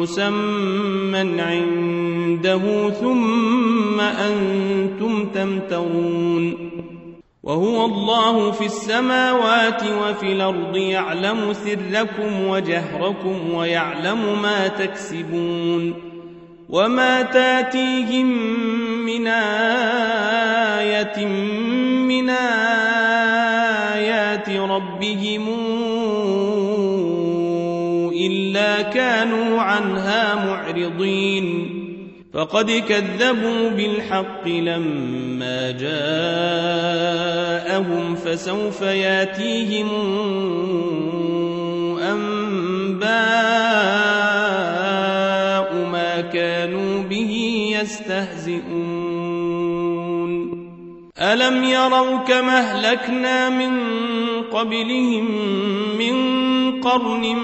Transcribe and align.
مسمى 0.00 1.40
عنده 1.40 2.90
ثم 2.90 4.00
أنتم 4.00 5.26
تمترون 5.34 6.70
وهو 7.42 7.84
الله 7.84 8.50
في 8.50 8.66
السماوات 8.66 9.82
وفي 9.82 10.32
الأرض 10.32 10.76
يعلم 10.76 11.52
سركم 11.52 12.48
وجهركم 12.48 13.54
ويعلم 13.54 14.42
ما 14.42 14.68
تكسبون 14.68 15.94
وما 16.68 17.22
تاتيهم 17.22 18.26
من 19.06 19.26
آية 19.26 21.26
من 22.06 22.30
آيات 22.30 22.90
ربهم 24.50 25.48
إلا 28.50 28.82
كانوا 28.82 29.60
عنها 29.60 30.34
معرضين 30.34 31.76
فقد 32.34 32.70
كذبوا 32.70 33.70
بالحق 33.70 34.48
لما 34.48 35.70
جاءهم 35.70 35.94
فسوف 38.14 38.82
ياتيهم 38.82 39.88
أنباء 41.98 43.10
ما 45.92 46.20
كانوا 46.20 47.02
به 47.02 47.66
يستهزئون 47.80 48.99
ألم 51.20 51.64
يروا 51.64 52.16
كما 52.16 52.58
أهلكنا 52.58 53.48
من 53.48 53.82
قبلهم 54.42 55.30
من 55.98 56.80
قرن 56.80 57.36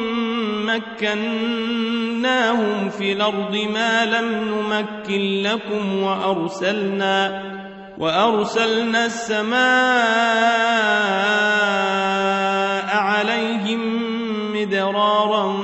مكناهم 0.67 2.91
في 2.91 3.13
الأرض 3.13 3.57
ما 3.75 4.05
لم 4.05 4.49
نمكن 4.49 5.43
لكم 5.43 6.03
وأرسلنا 6.03 7.43
وأرسلنا 7.99 9.07
السماء 9.07 9.57
عليهم 12.97 13.81
مدرارا 14.55 15.57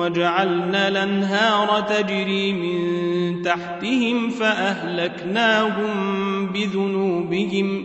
وجعلنا 0.00 0.88
الأنهار 0.88 1.80
تجري 1.80 2.52
من 2.52 3.42
تحتهم 3.42 4.30
فأهلكناهم 4.30 5.90
بذنوبهم 6.46 7.84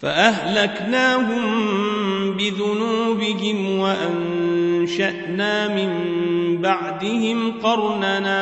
فأهلكناهم 0.00 1.42
بذنوبهم 2.36 3.78
وأنشأنا 3.78 5.68
من 5.68 5.90
بعدهم 6.62 7.52
قرننا 7.62 8.40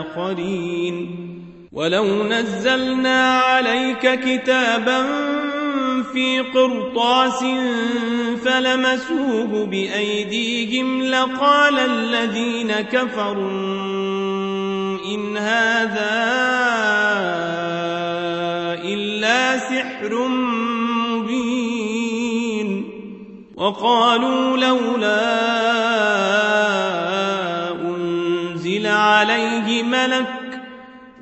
آخرين 0.00 1.24
ولو 1.72 2.24
نزلنا 2.24 3.38
عليك 3.38 4.20
كتابا 4.20 5.06
في 6.02 6.40
قرطاس 6.40 7.44
فلمسوه 8.44 9.66
بأيديهم 9.66 11.02
لقال 11.02 11.78
الذين 11.78 12.72
كفروا 12.72 13.94
إن 15.14 15.36
هذا 15.36 16.14
إلا 18.84 19.58
سحر 19.58 20.28
مبين 20.28 21.84
وقالوا 23.56 24.56
لولا 24.56 25.44
أنزل 27.82 28.86
عليه 28.86 29.82
ملك 29.82 30.43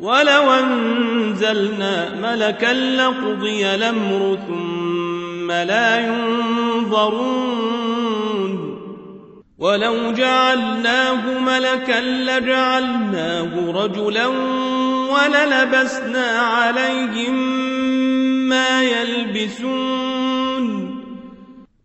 ولو 0.02 0.52
أنزلنا 0.52 2.14
ملكا 2.14 2.72
لقضي 2.72 3.66
الأمر 3.66 4.38
ثم 4.48 5.50
لا 5.50 6.06
ينظرون 6.06 7.52
ولو 9.58 10.12
جعلناه 10.12 11.38
ملكا 11.38 12.00
لجعلناه 12.00 13.72
رجلا 13.84 14.26
وللبسنا 15.12 16.26
عليهم 16.26 17.34
ما 18.48 18.82
يلبسون 18.82 20.32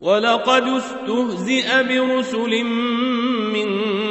ولقد 0.01 0.67
استهزئ 0.67 1.83
برسل 1.83 2.63
من 3.53 3.67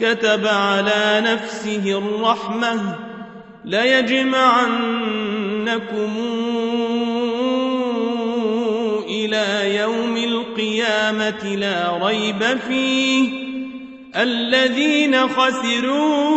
كتب 0.00 0.46
على 0.46 1.22
نفسه 1.24 1.98
الرحمة 1.98 2.98
ليجمعنكم 3.64 4.96
إلى 9.08 9.76
يوم 9.76 10.16
القيامة 10.16 11.56
لا 11.56 12.06
ريب 12.06 12.58
فيه. 12.68 13.46
الذين 14.16 15.28
خسروا 15.28 16.36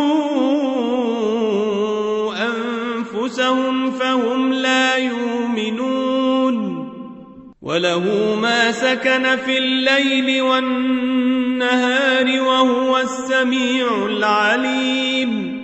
أنفسهم 2.36 3.92
فهم 3.92 4.53
لا 4.53 4.96
يؤمنون. 4.98 6.09
وله 7.69 8.35
ما 8.41 8.72
سكن 8.72 9.38
في 9.46 9.57
الليل 9.57 10.41
والنهار 10.41 12.41
وهو 12.41 12.97
السميع 12.97 14.06
العليم. 14.06 15.59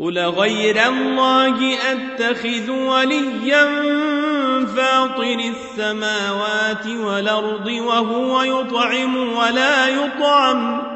قل 0.00 0.18
غير 0.18 0.88
الله 0.88 1.74
أتخذ 1.92 2.70
وليا 2.70 3.66
فاطر 4.76 5.38
السماوات 5.38 6.86
والأرض 6.86 7.66
وهو 7.66 8.42
يطعم 8.42 9.32
ولا 9.32 9.88
يطعم. 9.88 10.95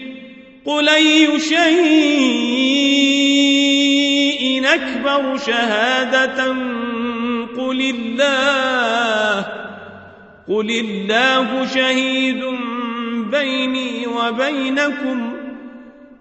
قل 0.65 0.89
أي 0.89 1.39
شيء 1.39 2.71
أكبر 4.73 5.37
شهادة 5.37 6.47
قل 7.57 7.81
الله 7.81 9.45
قل 10.47 10.71
الله 10.71 11.65
شهيد 11.65 12.43
بيني 13.31 14.07
وبينكم 14.07 15.33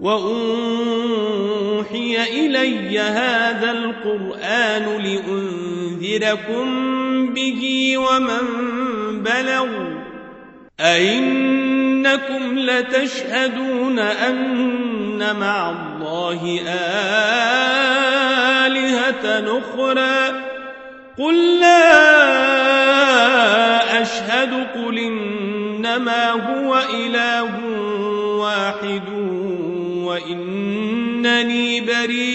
وأوحي 0.00 1.42
إلي 2.22 2.98
هذا 2.98 3.70
القرآن 3.70 5.02
لأنذركم 5.02 6.66
به 7.34 7.94
ومن 7.98 8.42
بلغ 9.22 9.68
أئنكم 12.06 12.58
لتشهدون 12.58 13.98
أن 13.98 15.36
مع 15.40 15.70
الله 15.70 16.60
آلهة 18.66 19.58
أخرى. 19.58 20.42
قل 21.18 21.60
لا 21.60 21.92
أشهد 24.02 24.66
قل 24.74 24.98
إنما 24.98 26.30
هو 26.30 26.82
إله 26.94 27.50
واحد 28.36 29.08
وإنني 30.04 31.80
بريء 31.80 32.30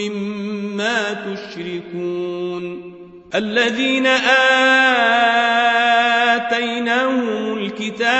مما 0.00 1.12
تشركون. 1.12 2.94
الذين 3.34 4.06
آتيناهم 4.06 5.63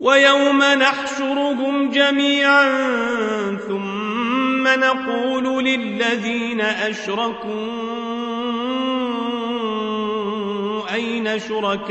ويوم 0.00 0.58
نحشرهم 0.58 1.90
جميعا 1.90 2.64
ثم 3.68 4.68
نقول 4.68 5.64
للذين 5.64 6.60
أشركوا 6.60 7.98
أين 10.94 11.38
شركاؤكم 11.38 11.88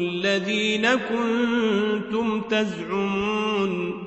الذين 0.00 0.86
كنتم 0.94 2.40
تزعمون 2.40 4.00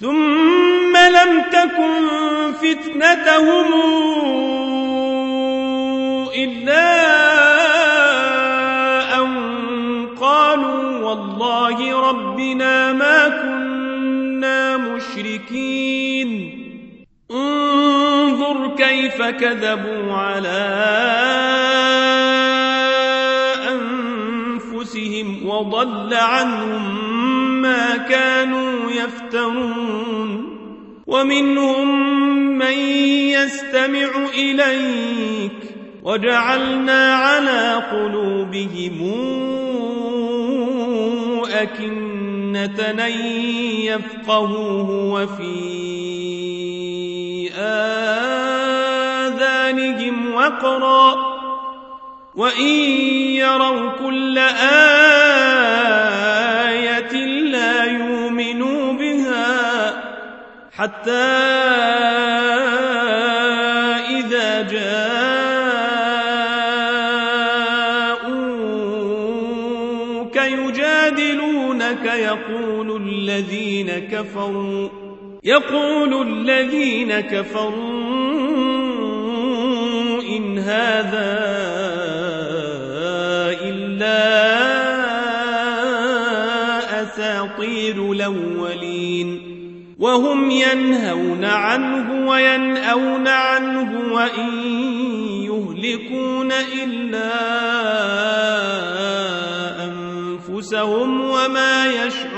ثم 0.00 0.96
لم 0.96 1.42
تكن 1.52 2.08
فتنتهم 2.52 3.66
إلا 6.34 7.17
ربنا 12.58 12.92
ما 12.92 13.28
كنا 13.28 14.76
مشركين 14.76 16.58
انظر 17.30 18.74
كيف 18.76 19.22
كذبوا 19.22 20.12
على 20.12 20.68
أنفسهم 23.70 25.48
وضل 25.48 26.14
عنهم 26.14 27.62
ما 27.62 27.96
كانوا 27.96 28.90
يفترون 28.90 30.58
ومنهم 31.06 32.08
من 32.58 32.78
يستمع 33.38 34.08
إليك 34.34 35.74
وجعلنا 36.02 37.14
على 37.14 37.74
قلوبهم 37.74 38.98
أكنة 41.52 42.07
أن 42.56 43.12
يفقهوه 43.80 44.90
وفي 45.12 45.88
آذانهم 49.38 50.34
وقرا 50.34 51.38
وإن 52.34 52.68
يروا 53.42 53.90
كل 53.90 54.38
آية 54.38 55.08
لا 57.26 57.84
يؤمنوا 57.84 58.92
بها 58.92 60.02
حتى 60.76 61.38
كفروا. 74.48 74.88
يقول 75.44 76.28
الذين 76.28 77.20
كفروا 77.20 77.72
إن 80.22 80.58
هذا 80.58 81.38
إلا 83.62 84.18
أساطير 87.02 88.12
الأولين. 88.12 89.58
وهم 89.98 90.50
ينهون 90.50 91.44
عنه 91.44 92.30
وينأون 92.30 93.28
عنه 93.28 94.14
وإن 94.14 94.62
يهلكون 95.44 96.52
إلا 96.52 97.30
أنفسهم 99.84 101.20
وما 101.20 101.86
يشعرون. 101.86 102.37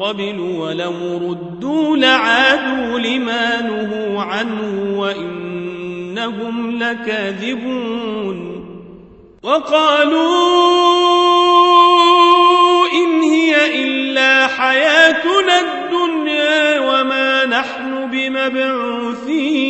قبل 0.00 0.40
ولو 0.40 0.92
ردوا 1.16 1.96
لعادوا 1.96 2.98
لما 2.98 3.60
نهوا 3.60 4.22
عنه 4.22 4.98
وإنهم 4.98 6.78
لكاذبون 6.82 8.58
وقالوا 9.42 10.18
إن 12.92 13.22
هي 13.22 13.84
إلا 13.84 14.46
حياتنا 14.46 15.60
الدنيا 15.60 16.80
وما 16.80 17.44
نحن 17.46 18.10
بمبعوثين 18.10 19.68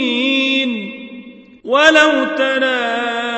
ولو 1.65 2.11
إذ 2.11 3.38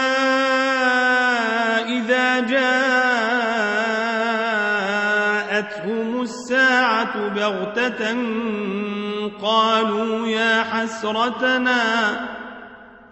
قالوا 9.41 10.27
يا 10.27 10.63
حسرتنا 10.63 11.81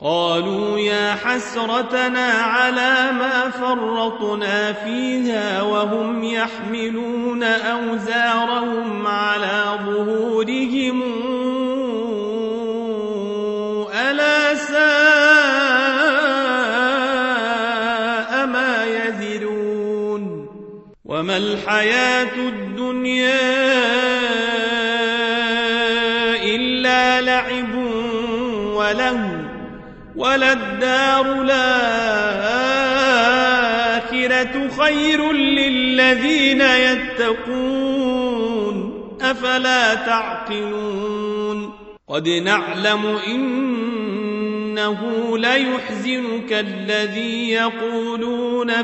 قالوا 0.01 0.79
يا 0.79 1.15
حسرتنا 1.15 2.31
على 2.31 3.11
ما 3.11 3.49
فرطنا 3.49 4.73
فيها 4.73 5.61
وهم 5.61 6.23
يحملون 6.23 7.43
أوزارهم 7.43 9.07
على 9.07 9.79
ظهورهم. 9.85 11.01
ألا 13.93 14.55
ساء 14.55 14.79
ما 18.45 18.85
يذرون؟ 18.85 20.49
وما 21.05 21.37
الحياة 21.37 22.35
الدنيا 22.35 23.98
وللدار 30.19 31.41
الآخرة 31.41 31.89
خير 34.79 35.31
للذين 35.31 36.61
يتقون. 36.61 37.69
أفلا 39.21 39.95
تعقلون؟ 39.95 41.73
قد 42.07 42.29
نعلم 42.29 43.17
إنه 43.27 44.97
ليحزنك 45.37 46.53
الذي 46.53 47.49
يقولون 47.49 48.83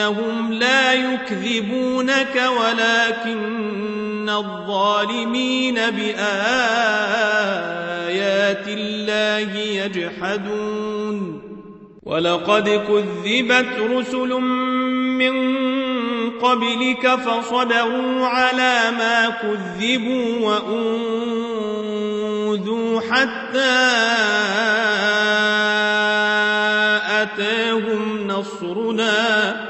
فإنهم 0.00 0.52
لا 0.52 0.92
يكذبونك 0.92 2.42
ولكن 2.60 4.28
الظالمين 4.28 5.74
بآيات 5.74 6.18
الله 8.68 9.58
يجحدون. 9.58 11.42
ولقد 12.02 12.68
كذبت 12.68 13.78
رسل 13.78 14.28
من 15.20 15.34
قبلك 16.30 17.14
فصبروا 17.14 18.26
على 18.26 18.90
ما 18.98 19.28
كذبوا 19.28 20.48
وأوذوا 20.48 21.40
حتى 23.00 23.80
أتاهم 27.22 28.26
نصرنا. 28.26 29.69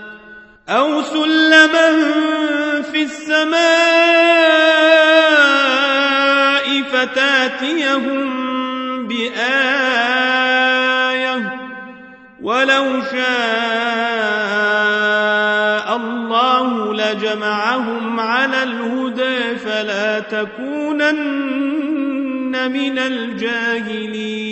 أو 0.71 1.01
سلما 1.01 1.91
في 2.91 3.03
السماء 3.03 3.61
فتاتيهم 6.91 8.27
بآية 9.07 10.31
ولو 12.41 13.01
شاء 13.11 13.21
الله 15.95 16.93
لجمعهم 16.93 18.19
على 18.19 18.63
الهدى 18.63 19.55
فلا 19.55 20.19
تكونن 20.19 21.71
من 22.71 22.99
الجاهلين 22.99 24.51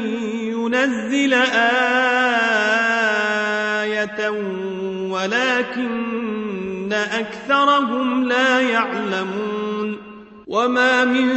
ينزل 0.73 1.33
آية 1.33 1.59
ولكن 5.11 6.93
أكثرهم 6.93 8.23
لا 8.23 8.59
يعلمون 8.59 9.97
وما 10.47 11.05
من 11.05 11.27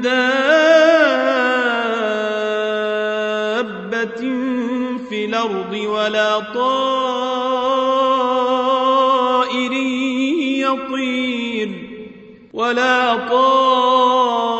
دابة 0.00 0.20
في 5.08 5.24
الأرض 5.24 5.72
ولا 5.72 6.38
طائر 6.38 6.90
يطير 10.62 11.70
ولا 12.52 13.16
طائر 13.16 14.59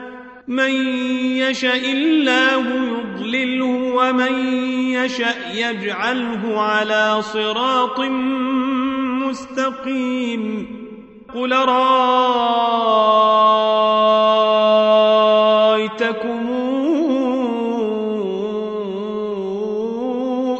من 0.51 0.71
يشاء 1.37 1.91
الله 1.91 2.63
يضلله 2.75 3.93
ومن 3.95 4.33
يشاء 4.91 5.51
يجعله 5.53 6.61
على 6.61 7.21
صراط 7.21 7.99
مستقيم. 9.23 10.67
قل 11.35 11.51
رأيتكم 11.51 11.91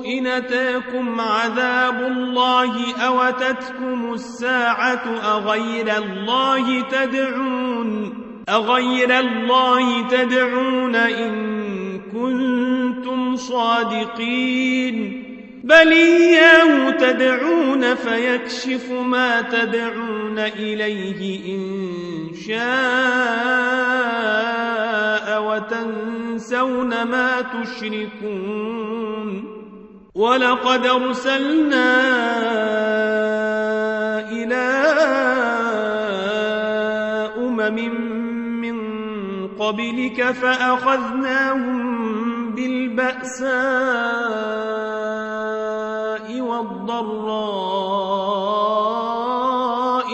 إن 0.05 0.27
أتاكم 0.27 1.21
عذاب 1.21 2.01
الله 2.01 2.95
أو 2.95 3.21
أتتكم 3.21 4.13
الساعة 4.13 5.03
أغير 5.23 5.97
الله 5.97 6.81
تدعون؟ 6.81 8.30
أغير 8.51 9.19
الله 9.19 10.07
تدعون 10.07 10.95
إن 10.95 11.61
كنتم 12.11 13.35
صادقين 13.35 15.23
بل 15.63 15.91
إياه 15.91 16.89
تدعون 16.89 17.95
فيكشف 17.95 18.91
ما 18.91 19.41
تدعون 19.41 20.39
إليه 20.39 21.55
إن 21.55 21.89
شاء 22.47 22.61
وتنسون 25.43 27.03
ما 27.03 27.41
تشركون 27.41 28.81
ولقد 30.15 30.85
أرسلنا 30.85 32.01
إلى 34.31 34.71
أمم 37.37 38.30
قبلك 39.61 40.31
فأخذناهم 40.31 41.81
بالبأساء 42.51 43.51
الضراء 46.61 47.81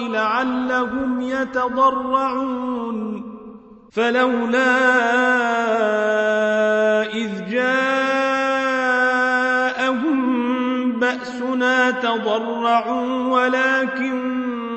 لعلهم 0.07 1.21
يتضرعون. 1.21 2.97
فلولا 3.91 4.77
إذ 7.13 7.49
جاءهم 7.51 8.17
بأسنا 10.99 11.91
تضرعوا 11.91 13.31
ولكن 13.33 14.26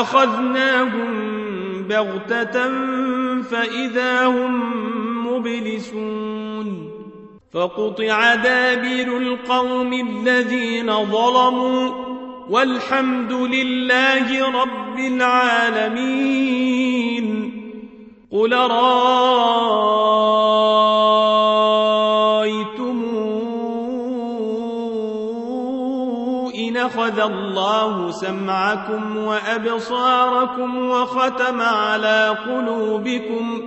أخذناهم 0.00 1.08
بغتة 1.88 2.70
فإذا 3.42 4.26
هم 4.26 4.62
مبلسون. 5.26 6.90
فقطع 7.52 8.34
دابر 8.34 9.16
القوم 9.16 9.92
الذين 9.92 11.04
ظلموا 11.04 11.90
والحمد 12.50 13.32
لله 13.32 14.62
رب 14.62 14.98
العالمين. 14.98 16.46
قل 18.32 18.52
رأيتم 18.52 19.66
أخذ 26.86 27.20
الله 27.20 28.10
سمعكم 28.10 29.16
وأبصاركم 29.16 30.88
وختم 30.88 31.60
على 31.60 32.36
قلوبكم 32.46 33.62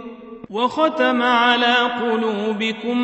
وختم 0.50 1.22
على 1.22 1.76
قلوبكم 1.76 2.98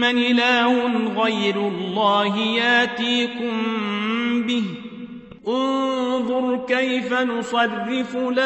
من 0.00 0.18
إله 0.18 0.90
غير 1.22 1.56
الله 1.56 2.38
ياتيكم 2.38 3.52
به. 4.42 4.64
انظر 5.48 6.56
كيف 6.68 7.12
نصرف 7.12 8.16
الآيات 8.16 8.42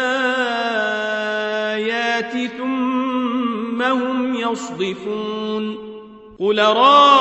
ثم 2.59 3.83
هم 3.83 4.35
يصدفون. 4.35 5.91
قل 6.41 6.59
رأيتكم 6.59 7.21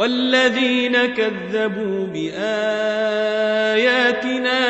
والذين 0.00 1.06
كذبوا 1.06 2.06
بآياتنا 2.06 2.34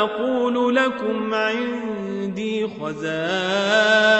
أقول 0.00 0.76
لكم 0.76 1.34
عندي 1.34 2.68
خزائن 2.80 4.17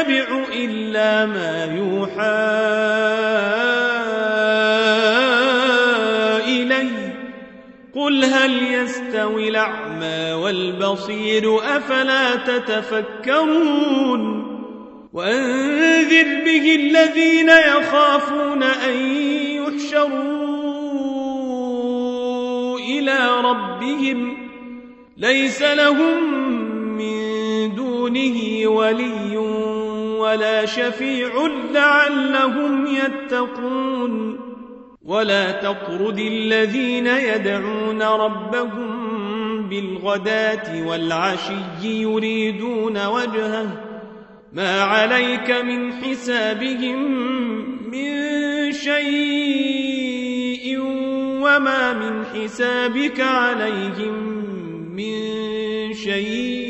إن 0.00 0.06
اتبع 0.10 0.44
إلا 0.52 1.26
ما 1.26 1.64
يوحى 1.64 2.40
إلي 6.48 7.12
قل 7.94 8.24
هل 8.24 8.62
يستوي 8.62 9.48
الأعمى 9.48 10.32
والبصير؟ 10.32 11.58
أفلا 11.76 12.34
تتفكرون؟ 12.36 14.20
وأنذر 15.12 16.44
به 16.44 16.74
الذين 16.74 17.48
يخافون 17.48 18.62
أن 18.62 18.96
يحشروا 19.56 20.38
إلى 22.78 23.40
ربهم. 23.44 24.36
ليس 25.16 25.62
لهم 25.62 26.50
من 26.98 27.74
دونه 27.74 28.68
ولي 28.68 29.59
ولا 30.20 30.66
شفيع 30.66 31.30
لعلهم 31.72 32.86
يتقون. 32.86 34.40
ولا 35.04 35.52
تطرد 35.52 36.18
الذين 36.18 37.06
يدعون 37.06 38.02
ربهم 38.02 39.10
بالغداة 39.68 40.86
والعشي 40.86 41.52
يريدون 41.82 43.06
وجهه. 43.06 43.84
ما 44.52 44.82
عليك 44.82 45.50
من 45.50 45.92
حسابهم 45.92 47.20
من 47.90 48.72
شيء 48.72 50.00
وما 51.42 51.92
من 51.92 52.24
حسابك 52.24 53.20
عليهم 53.20 54.14
من 54.96 55.14
شيء. 55.94 56.69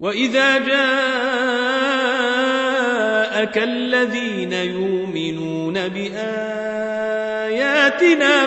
وإذا 0.00 0.58
جاءك 0.58 0.76
الذين 3.58 4.52
يؤمنون 4.52 5.88
بآياتنا 5.88 6.36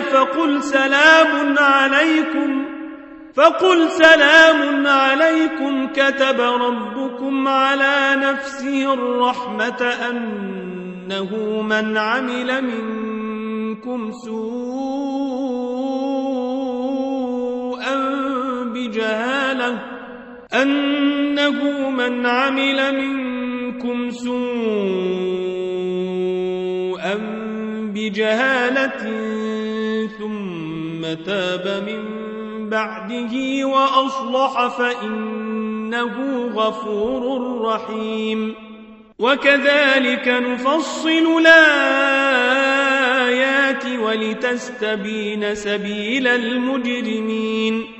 فقل 0.00 0.62
سلام 0.62 1.58
عليكم 1.58 2.64
فقل 3.34 3.90
سلام 3.90 4.86
عليكم 4.86 5.86
كتب 5.86 6.40
ربكم 6.40 7.48
على 7.48 8.16
نفسه 8.16 8.94
الرحمة 8.94 9.82
أنه 10.10 11.62
من 11.62 11.96
عمل 11.96 12.64
منكم 12.64 14.12
سوءا 14.12 14.70
بجهالة 18.64 19.89
أنه 20.54 21.90
من 21.90 22.26
عمل 22.26 22.94
منكم 22.94 24.10
سوءا 24.10 24.40
بجهالة 27.94 29.10
ثم 30.18 31.02
تاب 31.24 31.84
من 31.86 32.02
بعده 32.70 33.64
وأصلح 33.64 34.66
فإنه 34.78 36.46
غفور 36.54 37.60
رحيم. 37.60 38.54
وكذلك 39.18 40.28
نفصل 40.28 41.26
الآيات 41.38 42.60
ولتستبين 43.86 45.54
سبيل 45.54 46.26
المجرمين. 46.26 47.99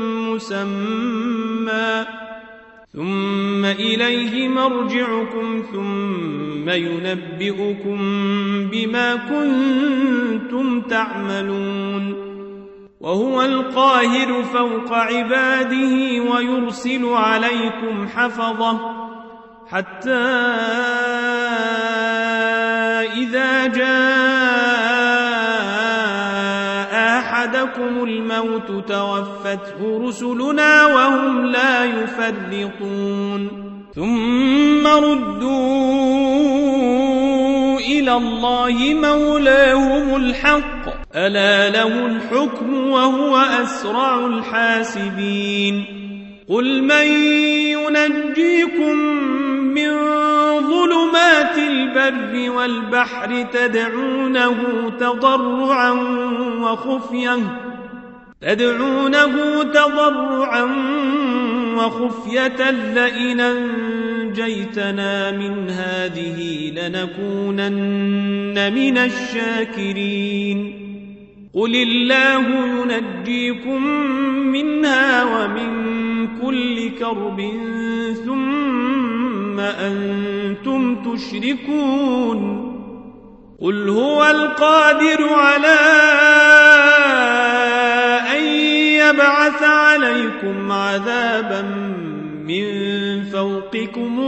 مسمى. 0.41 2.05
ثم 2.93 3.65
إليه 3.65 4.47
مرجعكم 4.47 5.63
ثم 5.73 6.69
ينبئكم 6.69 7.97
بما 8.71 9.15
كنتم 9.15 10.81
تعملون. 10.81 12.31
وهو 13.01 13.41
القاهر 13.41 14.43
فوق 14.43 14.93
عباده 14.93 16.21
ويرسل 16.31 17.05
عليكم 17.05 18.07
حفظه. 18.07 18.79
حتى 19.67 20.09
إذا 23.17 23.67
جاء 23.67 24.80
أحدكم 27.41 28.03
الموت 28.03 28.87
توفته 28.87 30.07
رسلنا 30.07 30.85
وهم 30.85 31.45
لا 31.45 31.85
يفرقون 31.85 33.47
ثم 33.95 34.87
ردوا 34.87 35.49
إلى 37.79 38.13
الله 38.13 38.93
مولاهم 38.93 40.15
الحق. 40.15 41.15
ألا 41.15 41.69
له 41.69 42.05
الحكم 42.05 42.73
وهو 42.89 43.37
أسرع 43.37 44.25
الحاسبين. 44.25 45.85
قل 46.49 46.83
من 46.83 47.05
ينجيكم 47.71 48.97
من 49.71 49.91
ظلمات 50.61 51.57
البر 51.57 52.51
والبحر 52.51 53.45
تدعونه 53.53 54.57
تضرعا 54.99 55.91
وخفية 56.61 57.37
تدعونه 58.41 59.63
تضرعا 59.63 60.63
وخفية 61.77 62.71
لئن 62.71 63.39
أنجيتنا 63.39 65.31
من 65.31 65.69
هذه 65.69 66.71
لنكونن 66.75 68.73
من 68.73 68.97
الشاكرين. 68.97 70.81
قل 71.53 71.75
الله 71.75 72.45
ينجيكم 72.65 73.83
منها 74.51 75.23
ومن 75.23 75.71
كل 76.41 76.89
كرب 76.89 77.51
ثم 78.25 79.10
أنتم 79.61 80.95
تشركون 81.03 82.71
قل 83.61 83.89
هو 83.89 84.25
القادر 84.25 85.29
على 85.33 85.77
أن 88.37 88.43
يبعث 89.11 89.63
عليكم 89.63 90.71
عذابا 90.71 91.61
من 92.47 92.63
فوقكم 93.23 94.19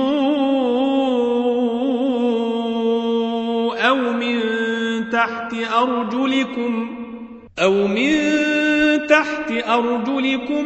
أو 3.78 3.96
من 3.96 4.40
تحت 5.10 5.54
أرجلكم 5.78 6.90
أو 7.60 7.88
من 7.88 8.10
تحت 9.08 9.52
أرجلكم 9.68 10.66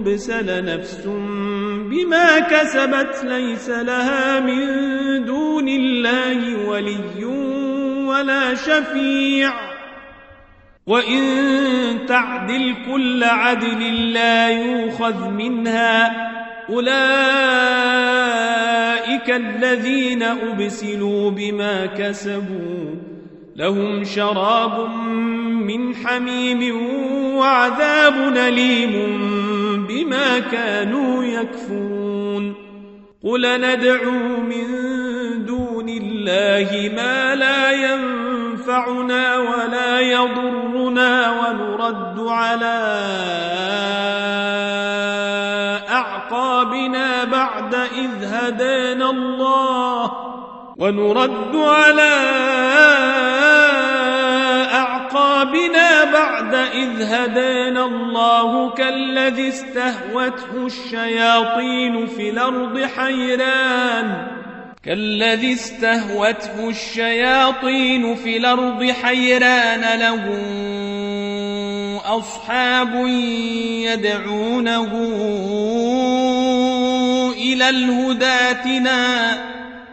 تبسل 0.00 0.64
نفس 0.64 1.06
بما 1.90 2.38
كسبت 2.38 3.24
ليس 3.24 3.68
لها 3.68 4.40
من 4.40 4.64
دون 5.24 5.68
الله 5.68 6.68
ولي 6.68 7.24
ولا 8.06 8.54
شفيع. 8.54 9.52
وإن 10.86 11.22
تعدل 12.08 12.74
كل 12.92 13.24
عدل 13.24 14.12
لا 14.12 14.48
يوخذ 14.48 15.28
منها. 15.28 16.30
أولئك 16.70 16.90
الذين 19.30 20.22
أبسلوا 20.22 21.30
بما 21.30 21.86
كسبوا. 21.86 22.94
لهم 23.56 24.04
شراب 24.04 24.90
من 25.66 25.94
حميم 25.94 26.76
وعذاب 27.36 28.36
أليم. 28.36 29.59
بما 29.90 30.38
كانوا 30.38 31.24
يكفرون 31.24 32.54
قل 33.24 33.60
ندعو 33.60 34.40
من 34.40 34.66
دون 35.46 35.88
الله 35.88 36.90
ما 36.96 37.34
لا 37.34 37.70
ينفعنا 37.72 39.38
ولا 39.38 40.00
يضرنا 40.00 41.30
ونرد 41.30 42.20
على 42.28 42.80
أعقابنا 45.88 47.24
بعد 47.24 47.74
إذ 47.74 48.24
هدانا 48.24 49.10
الله 49.10 50.12
ونرد 50.78 51.56
على 51.56 52.20
أعقابنا 55.40 56.04
بعد 56.04 56.54
إذ 56.54 57.02
هدانا 57.02 57.84
الله 57.84 58.74
كالذي 58.74 59.48
استهوته 59.48 60.66
الشياطين 60.66 62.06
في 62.06 62.30
الأرض 62.30 62.84
حيران 62.84 64.26
كالذي 64.84 65.52
استهوته 65.52 66.68
الشياطين 66.68 68.14
في 68.14 68.36
الأرض 68.36 68.90
حيران 68.90 69.98
له 70.00 70.24
أصحاب 72.18 73.06
يدعونه 73.86 74.92
إلى 77.32 77.68
الهداتنا 77.68 79.30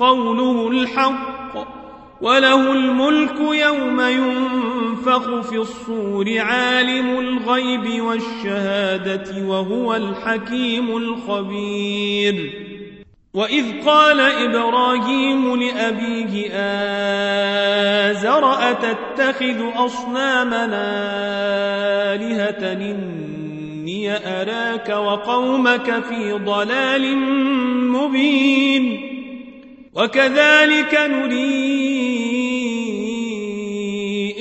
قوله 0.00 0.68
الحق 0.68 1.80
وله 2.20 2.72
الملك 2.72 3.40
يوم 3.40 4.00
ينفخ 4.00 5.40
في 5.40 5.56
الصور 5.56 6.38
عالم 6.38 7.18
الغيب 7.18 8.02
والشهادة 8.02 9.46
وهو 9.46 9.94
الحكيم 9.94 10.96
الخبير. 10.96 12.52
وإذ 13.34 13.64
قال 13.86 14.20
إبراهيم 14.20 15.56
لأبيه 15.56 16.50
آزر 18.10 18.70
أتتخذ 18.70 19.62
أصنامنا 19.76 20.84
آلهة؟ 22.14 22.72
إني 22.72 24.16
أراك 24.16 24.88
وقومك 24.88 26.02
في 26.08 26.32
ضلال 26.32 27.16
مبين. 27.88 29.09
وكذلك 29.94 30.94
نري 30.94 31.80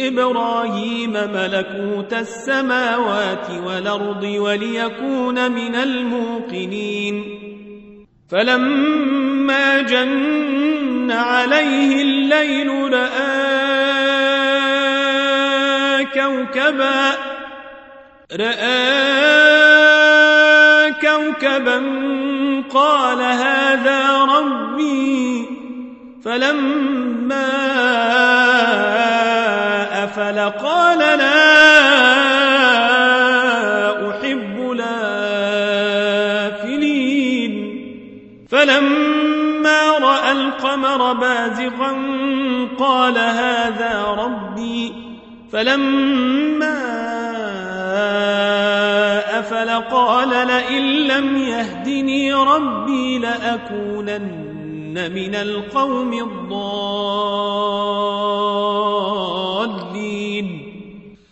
إبراهيم 0.07 1.12
ملكوت 1.12 2.13
السماوات 2.13 3.49
والأرض 3.65 4.23
وليكون 4.23 5.51
من 5.51 5.75
الموقنين. 5.75 7.23
فلما 8.31 9.81
جن 9.81 11.12
عليه 11.12 12.01
الليل 12.01 12.93
رأى 12.93 13.39
كوكبا 16.05 17.12
رأى 18.39 18.89
كوكبا 21.01 21.79
قال 22.73 23.21
هذا 23.21 24.23
ربي 24.23 25.45
فلما 26.25 27.49
أفل 30.03 30.39
قال 30.39 30.99
لا 30.99 31.49
أحب 34.10 34.71
الآفلين 34.71 35.89
فلما 38.49 39.97
رأى 39.97 40.32
القمر 40.32 41.13
بازغا 41.13 41.95
قال 42.79 43.17
هذا 43.17 44.05
ربي. 44.17 45.10
فلما 45.51 46.79
أفل 49.49 49.69
قال 49.69 50.29
لئن 50.29 50.83
لم 50.83 51.38
يهدني 51.38 52.33
ربي 52.33 53.17
لأكونن 53.17 55.12
من 55.13 55.35
القوم 55.35 56.13
الضالين. 56.13 56.75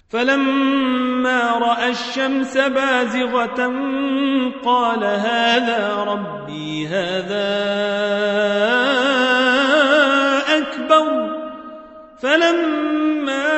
فلما 0.09 1.51
رأى 1.51 1.89
الشمس 1.89 2.57
بازغة 2.57 3.73
قال 4.65 5.03
هذا 5.03 6.05
ربي 6.07 6.87
هذا 6.87 7.57
أكبر. 10.57 11.37
فلما 12.19 13.57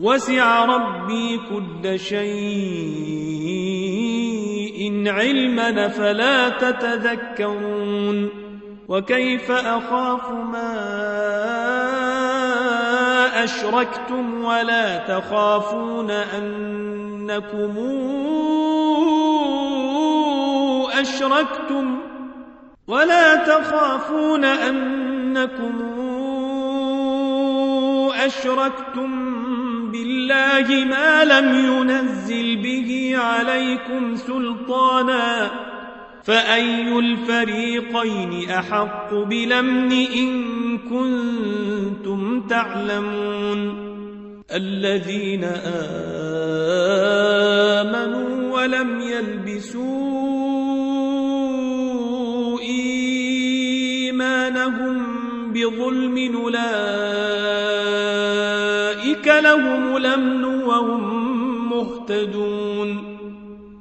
وسع 0.00 0.64
ربي 0.64 1.40
كل 1.50 1.98
شيء 2.00 2.34
علما 5.08 5.88
فلا 5.88 6.48
تتذكرون. 6.48 8.44
وكيف 8.88 9.50
أخاف 9.50 10.30
ما 10.30 10.74
أشركتم 13.44 14.44
ولا 14.44 14.98
تخافون 14.98 16.10
أنكم 16.10 17.74
أشركتم 21.00 21.98
ولا 22.88 23.34
تخافون 23.34 24.44
أنكم 24.44 25.74
أشركتم 28.26 29.23
بالله 29.94 30.84
ما 30.84 31.24
لم 31.24 31.48
ينزل 31.54 32.56
به 32.56 33.14
عليكم 33.16 34.16
سلطانا 34.16 35.50
فأي 36.24 36.98
الفريقين 36.98 38.50
أحق 38.50 39.14
بلمن 39.14 39.92
إن 39.92 40.78
كنتم 40.78 42.40
تعلمون 42.48 43.94
الذين 44.52 45.44
آمنوا 47.84 48.52
ولم 48.54 49.00
يلبسوا 49.00 50.24
إيمانهم 53.80 54.22
بظلم 55.52 56.34
أولئك 56.36 57.43
لهم 59.40 59.96
الأمن 59.96 60.44
وهم 60.44 61.70
مهتدون 61.70 63.14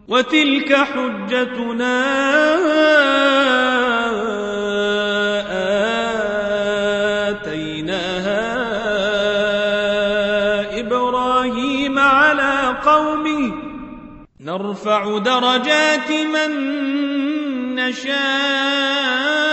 وتلك 0.07 0.73
حجتنا 0.73 2.03
آتيناها 7.29 8.53
إبراهيم 10.79 11.99
على 11.99 12.77
قومه. 12.85 13.53
نرفع 14.39 15.17
درجات 15.17 16.11
من 16.11 16.51
نشاء. 17.75 19.52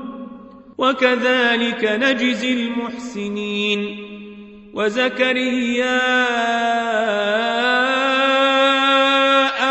وكذلك 0.81 1.83
نجزي 1.83 2.53
المحسنين. 2.53 3.97
وزكريا 4.73 6.01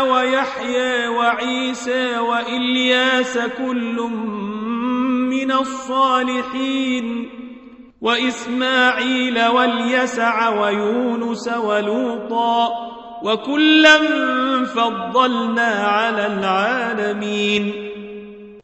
ويحيى 0.01 1.07
وعيسى 1.07 2.17
وإلياس 2.17 3.37
كل 3.37 4.09
من 5.29 5.51
الصالحين. 5.51 7.29
وإسماعيل 8.01 9.47
واليسع 9.47 10.49
ويونس 10.49 11.47
ولوطا 11.47 12.69
وكلا 13.23 13.97
فضلنا 14.65 15.67
على 15.67 16.27
العالمين. 16.27 17.80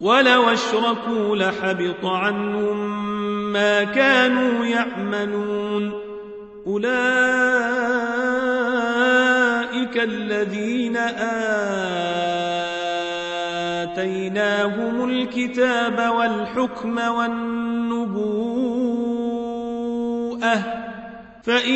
ولو 0.00 0.50
أشركوا 0.50 1.36
لحبط 1.36 2.04
عنهم 2.04 3.08
ما 3.52 3.84
كانوا 3.84 4.66
يعملون. 4.66 5.92
أولئك 6.66 6.88
الذين 9.96 10.96
آتيناهم 13.96 15.10
الكتاب 15.10 16.14
والحكم 16.16 16.98
والنبوءة 16.98 18.38
فإن 21.42 21.74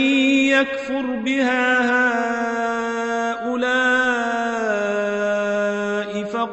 يكفر 0.52 1.06
بها 1.24 1.80
هؤلاء 3.32 4.31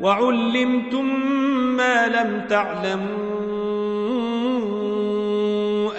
وعلمتم 0.00 1.06
ما 1.76 2.06
لم 2.06 2.44
تعلموا 2.48 3.28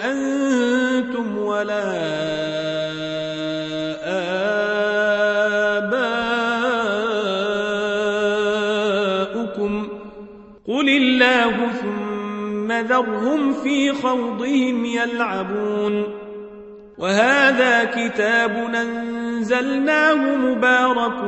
أنتم 0.04 1.38
ولا 1.38 2.20
ربكم 9.60 9.88
قل 10.68 10.88
الله 10.88 11.72
ثم 11.72 12.72
ذرهم 12.72 13.52
في 13.52 13.92
خوضهم 13.92 14.84
يلعبون 14.84 16.04
وهذا 16.98 17.84
كتاب 17.84 18.74
أنزلناه 18.74 20.36
مبارك 20.36 21.24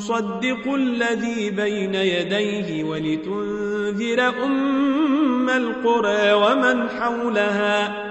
مصدق 0.00 0.74
الذي 0.74 1.50
بين 1.50 1.94
يديه 1.94 2.84
ولتنذر 2.84 4.44
أم 4.44 5.50
القرى 5.50 6.32
ومن 6.32 6.88
حولها 6.88 8.06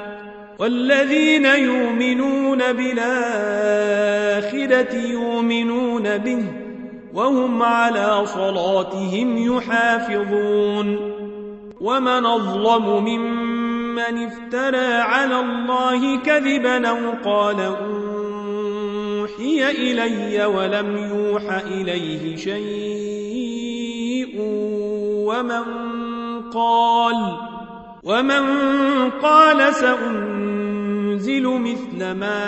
والذين 0.60 1.46
يؤمنون 1.46 2.58
بالآخرة 2.74 3.06
يؤمنون 4.96 6.18
به 6.18 6.44
وهم 7.14 7.64
على 7.64 8.26
صلاتهم 8.26 9.38
يحافظون 9.38 11.14
ومن 11.82 12.26
أظلم 12.26 13.06
ممن 13.06 14.28
افترى 14.28 14.94
على 14.94 15.40
الله 15.40 16.18
كذبا 16.18 16.88
أو 16.88 16.98
قال 17.26 17.60
أوحي 19.40 19.72
إلي 19.72 20.46
ولم 20.46 20.98
يوح 20.98 21.52
إليه 21.52 22.36
شيء 22.36 24.36
ومن 25.28 25.64
قال 26.54 27.38
ومن 28.04 28.46
قال 29.10 29.74
سأنزل 29.74 31.48
مثل 31.48 32.12
ما 32.12 32.46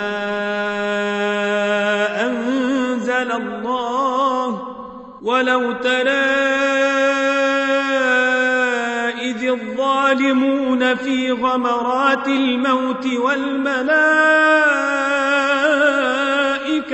أنزل 2.26 3.32
الله 3.32 4.62
ولو 5.22 5.72
ترى 5.72 6.10
إذ 9.22 9.48
الظالمون 9.48 10.94
في 10.94 11.32
غمرات 11.32 12.28
الموت 12.28 13.06
والملائكة 13.06 14.82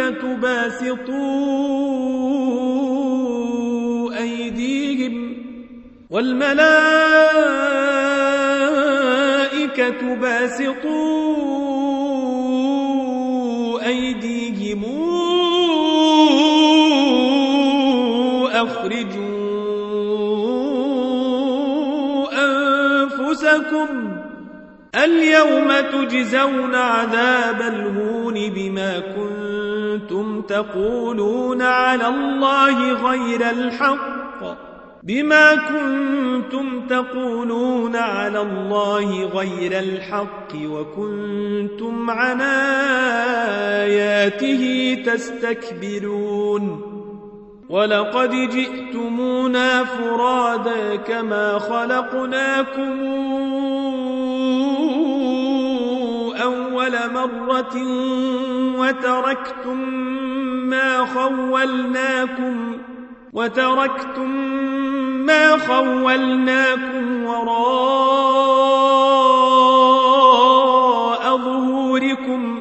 باسطوا 0.01 1.19
أيديهم 4.19 5.35
والملائكة 6.11 6.59
باسطوا 10.15 11.49
أيديهم. 13.87 14.39
أخرجوا 18.63 19.39
أنفسكم 22.45 23.89
اليوم 25.05 25.69
تجزون 25.93 26.75
عذاب 26.75 27.61
الهون 27.61 28.35
بما 28.35 28.99
كنتم 28.99 29.48
تقولون 30.49 31.63
على 31.63 32.09
الله 32.09 32.93
غير 32.93 33.51
الحق 33.51 34.19
بما 35.03 35.55
كنتم 35.55 36.87
تقولون 36.87 37.97
على 37.97 38.41
الله 38.41 39.25
غير 39.25 39.79
الحق 39.79 40.55
وكنتم 40.65 42.11
عن 42.11 42.41
آياته 43.81 44.95
تستكبرون 45.07 46.83
ولقد 47.69 48.31
جئتمونا 48.31 49.85
فرادا 49.85 50.97
كما 50.97 51.59
خلقناكم 51.59 53.05
أول 56.43 56.93
مرة 57.15 57.77
وتركتم 58.79 59.79
ما 60.69 61.05
خولناكم 61.05 62.79
وتركتم 63.33 64.31
ما 65.27 65.57
خولناكم 65.57 67.25
وراء 67.25 68.49
ظهوركم 71.37 72.61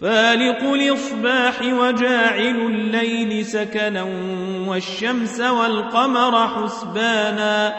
فالق 0.00 0.72
الإصباح 0.72 1.62
وجاعل 1.62 2.56
الليل 2.56 3.44
سكنا 3.46 4.06
والشمس 4.68 5.40
والقمر 5.40 6.48
حسبانا. 6.48 7.74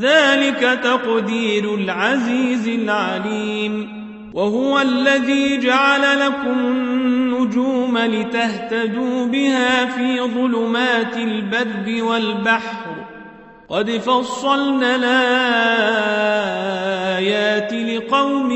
ذلك 0.00 0.80
تقدير 0.84 1.74
العزيز 1.74 2.68
العليم. 2.68 4.06
وهو 4.34 4.80
الذي 4.80 5.58
جعل 5.58 6.20
لكم 6.20 6.58
النجوم 6.58 7.98
لتهتدوا 7.98 9.26
بها 9.26 9.84
في 9.86 10.20
ظلمات 10.20 11.16
البر 11.16 12.02
والبحر. 12.02 12.86
قد 13.68 13.90
فصلنا 13.90 14.96
الآيات 17.16 17.72
لقوم 17.72 18.52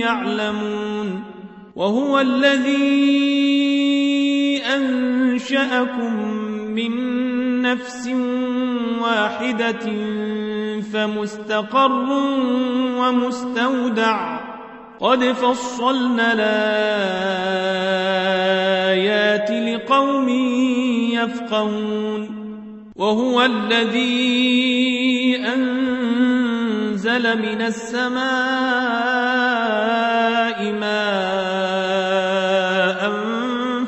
يعلمون. 0.00 0.85
وهو 1.76 2.20
الذي 2.20 2.96
أنشأكم 4.74 6.14
من 6.72 6.92
نفس 7.62 8.08
واحدة 9.02 9.92
فمستقر 10.92 12.06
ومستودع. 12.98 14.40
قد 15.00 15.24
فصلنا 15.24 16.32
الآيات 16.32 16.70
لقوم 19.50 20.28
يفقهون. 21.12 22.46
وهو 22.96 23.42
الذي 23.42 24.56
أنزل 27.16 27.38
من 27.38 27.62
السماء 27.62 28.22
ماء 30.72 31.96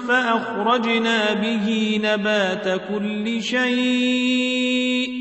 فأخرجنا 0.09 1.35
به 1.35 2.01
نبات 2.05 2.81
كل 2.89 3.43
شيء 3.43 5.19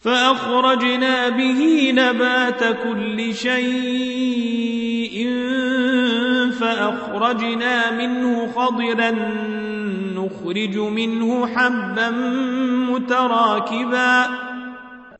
فأخرجنا 0.00 1.28
به 1.28 1.92
نبات 1.94 2.64
كل 2.82 3.34
شيء 3.34 5.30
فأخرجنا 6.60 7.90
منه 7.90 8.46
خضرا 8.46 9.10
نخرج 10.16 10.76
منه 10.78 11.46
حبا 11.46 12.10
متراكبا 12.90 14.49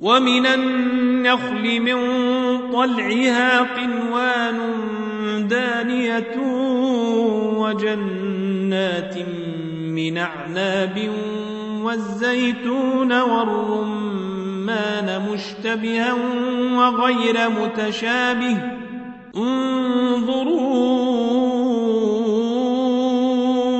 ومن 0.00 0.46
النخل 0.46 1.80
من 1.80 1.96
طلعها 2.72 3.60
قنوان 3.60 4.58
دانية 5.48 6.36
وجنات 7.56 9.16
من 9.84 10.18
أعناب 10.18 11.10
والزيتون 11.82 13.20
والرمان 13.20 15.22
مشتبها 15.32 16.12
وغير 16.74 17.50
متشابه. 17.50 18.58
انظروا 19.36 20.70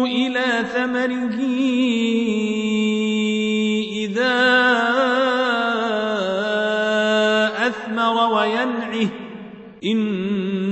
إلى 0.07 0.65
ثمره 0.75 1.70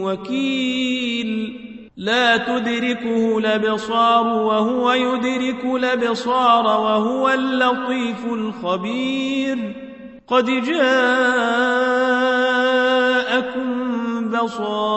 وكيل. 0.00 1.60
لا 1.96 2.36
تدركه 2.36 3.40
لبصار 3.40 4.26
وهو 4.26 4.92
يدرك 4.92 5.64
لبصار 5.64 6.64
وهو 6.64 7.28
اللطيف 7.28 8.26
الخبير. 8.26 9.74
قد 10.28 10.48
جاءكم 13.34 14.30
بصائر 14.30 14.92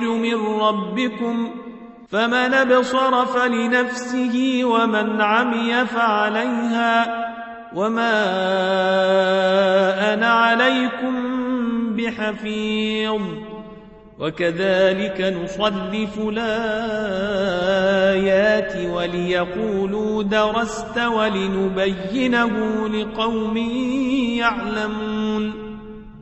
من 0.00 0.60
ربكم 0.60 1.50
فمن 2.10 2.54
أبصر 2.54 3.26
فلنفسه 3.26 4.60
ومن 4.64 5.20
عمي 5.20 5.86
فعليها 5.86 7.22
وما 7.74 8.24
أنا 10.14 10.26
عليكم 10.26 11.14
بحفيظ 11.96 13.20
وكذلك 14.18 15.20
نصرف 15.42 16.18
الآيات 16.28 17.66
وليقولوا 18.90 20.22
درست 20.22 20.98
ولنبينه 20.98 22.48
لقوم 22.88 23.56
يعلمون 24.36 25.71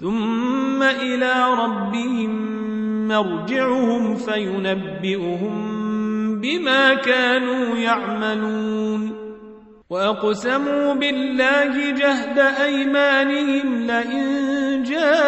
ثم 0.00 0.82
إلى 0.82 1.54
ربهم 1.54 2.58
مرجعهم 3.08 4.16
فينبئهم 4.16 5.78
بما 6.40 6.94
كانوا 6.94 7.76
يعملون. 7.76 9.28
وأقسموا 9.90 10.94
بالله 10.94 11.90
جهد 11.90 12.38
أيمانهم 12.38 13.86
لئن 13.86 14.82
جاءتهم 14.82 15.18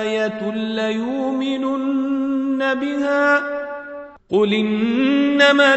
آية 0.00 0.50
ليؤمنن 0.54 2.74
بها. 2.74 3.42
قل 4.30 4.54
إنما 4.54 5.76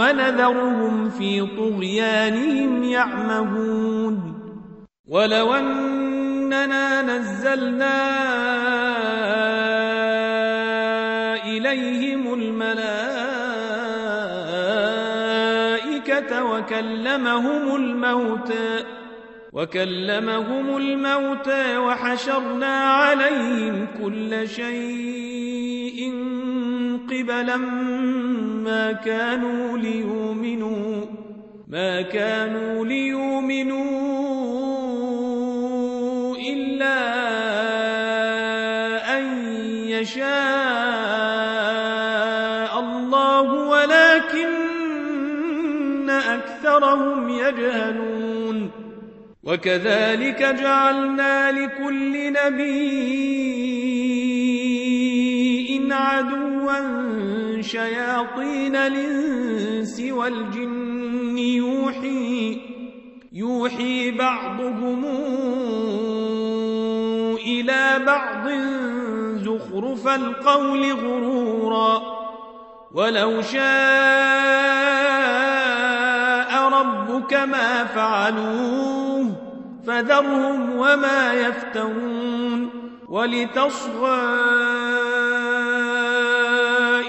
ونذرهم 0.00 1.10
في 1.10 1.46
طغيانهم 1.56 2.82
يعمهون. 2.82 4.16
ولو 5.08 5.54
أننا 5.54 7.02
نزلنا 7.02 8.00
إليهم 11.44 12.34
الملائكة 12.34 13.10
وكلمهم 16.44 17.76
الموتى 17.76 18.84
وكلمهم 19.52 20.76
الموتى 20.76 21.76
وحشرنا 21.76 22.76
عليهم 22.92 23.86
كل 24.02 24.48
شيء 24.48 26.14
قبلا 27.10 27.56
ما 27.56 28.92
كانوا 28.92 29.78
ليؤمنوا 29.78 31.06
ما 31.68 32.02
كانوا 32.02 32.86
ليؤمنوا 32.86 33.80
إلا 36.36 36.98
أن 39.18 39.24
يشاء 39.88 40.30
الله 42.80 43.52
ولكن 43.52 44.50
أكثرهم 46.10 47.28
يجهلون. 47.28 48.70
وكذلك 49.44 50.42
جعلنا 50.42 51.52
لكل 51.52 52.32
نبي 52.32 53.50
عدوا 55.92 57.62
شياطين 57.62 58.76
الإنس 58.76 60.00
والجن 60.00 61.38
يوحي 61.38 62.60
يوحي 63.32 64.10
بعضهم 64.10 65.04
إلى 67.34 68.04
بعض 68.06 68.48
زخرف 69.36 70.08
القول 70.08 70.92
غرورا 70.92 72.02
ولو 72.94 73.42
شاء 73.42 73.60
ربك 76.68 77.34
ما 77.34 77.84
فعلوه 77.84 79.50
فذرهم 79.86 80.70
وما 80.76 81.32
يفترون 81.32 82.79
ولتصغى 83.10 84.20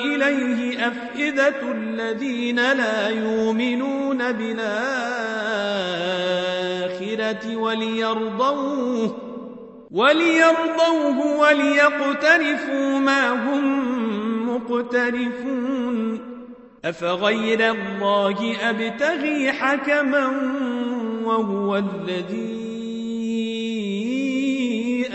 إليه 0.06 0.88
أفئدة 0.88 1.72
الذين 1.72 2.56
لا 2.56 3.10
يؤمنون 3.10 4.32
بالآخرة 4.32 4.66
وليرضوه 7.56 9.18
وليرضوه 9.92 11.40
وليقترفوا 11.40 13.00
ما 13.00 13.30
هم 13.30 14.56
مقترفون. 14.56 16.22
أفغير 16.86 17.72
الله 17.72 18.56
أبتغي 18.70 19.52
حكما 19.52 20.28
وهو 21.24 21.78
الذي 21.78 22.61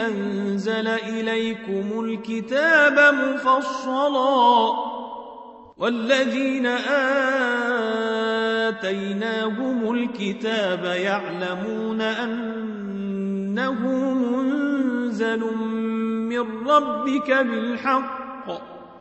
أنزل 0.00 0.88
إليكم 0.88 2.04
الكتاب 2.04 3.14
مفصلا 3.14 4.72
والذين 5.78 6.66
آتيناهم 8.66 9.92
الكتاب 9.94 10.84
يعلمون 10.84 12.00
أنه 12.00 13.88
منزل 14.14 15.40
من 16.30 16.68
ربك 16.68 17.30
بالحق 17.30 18.26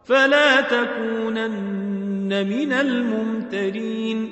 فلا 0.05 0.61
تكونن 0.61 2.47
من 2.47 2.73
الممترين 2.73 4.31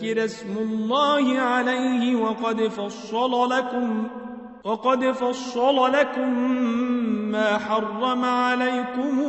ذكر 0.00 0.24
اسم 0.24 0.58
الله 0.58 1.38
عليه 1.38 2.16
وقد 2.16 2.68
فصل 2.68 3.50
لكم 3.50 4.08
وقد 4.64 5.04
فصل 5.04 5.92
لكم 5.92 6.50
ما 7.30 7.58
حرم 7.58 8.24
عليكم 8.24 9.20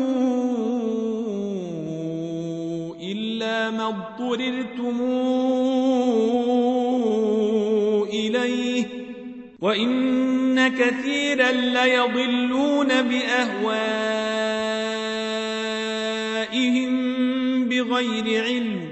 إلا 3.02 3.70
ما 3.70 3.88
اضطررتم 3.88 5.02
إليه 8.14 8.86
وإن 9.62 10.68
كثيرا 10.68 11.52
ليضلون 11.52 12.88
بأهوائهم 12.88 14.22
بغير 17.70 18.44
علم. 18.44 18.92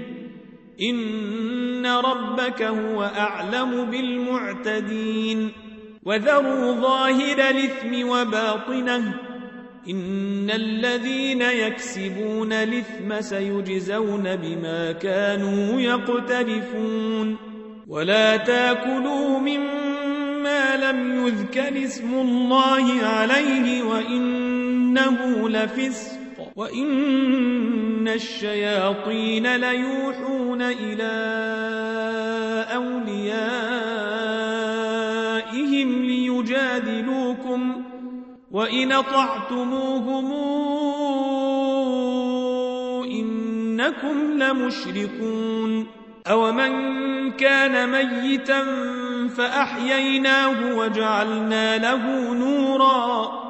إن 0.80 1.69
ربك 1.86 2.62
هو 2.62 3.02
أعلم 3.02 3.84
بالمعتدين 3.84 5.50
وذروا 6.04 6.72
ظاهر 6.72 7.50
الإثم 7.50 8.08
وباطنه 8.08 9.14
إن 9.88 10.50
الذين 10.50 11.42
يكسبون 11.42 12.52
الإثم 12.52 13.20
سيجزون 13.20 14.36
بما 14.36 14.92
كانوا 14.92 15.80
يقترفون 15.80 17.36
ولا 17.88 18.36
تاكلوا 18.36 19.38
مما 19.38 20.76
لم 20.76 21.26
يذكر 21.26 21.84
اسم 21.84 22.14
الله 22.14 23.06
عليه 23.06 23.82
وإنه 23.82 25.48
لفسق 25.48 26.19
وإن 26.56 28.08
الشياطين 28.08 29.56
ليوحون 29.56 30.62
إلى 30.62 31.10
أوليائهم 32.74 33.50
ليجادلوكم 36.04 37.82
وإن 38.50 39.00
طعتموهم 39.00 40.32
إنكم 43.10 44.42
لمشركون 44.42 45.86
أومن 46.26 46.90
كان 47.32 47.90
ميتا 47.90 48.64
فأحييناه 49.36 50.76
وجعلنا 50.76 51.78
له 51.78 52.34
نورا 52.34 53.49